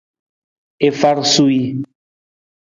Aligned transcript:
I 0.87 0.89
far 0.99 1.17
suwii. 1.33 1.67